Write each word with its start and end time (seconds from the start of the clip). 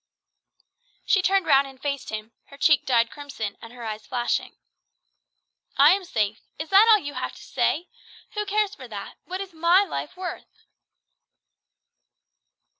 She 1.05 1.21
turned 1.21 1.45
round 1.45 1.67
and 1.67 1.79
faced 1.79 2.09
him 2.09 2.31
her 2.45 2.57
cheek 2.57 2.87
dyed 2.87 3.11
crimson, 3.11 3.55
and 3.61 3.71
her 3.71 3.83
eyes 3.85 4.03
flashing, 4.07 4.57
"I 5.77 5.91
am 5.91 6.05
safe! 6.05 6.41
Is 6.57 6.69
that 6.71 6.87
all 6.89 6.97
you 6.97 7.13
have 7.13 7.33
to 7.35 7.43
say? 7.43 7.87
Who 8.33 8.47
cares 8.47 8.73
for 8.73 8.87
that? 8.87 9.17
What 9.25 9.41
is 9.41 9.53
my 9.53 9.83
life 9.83 10.17
worth?" 10.17 10.65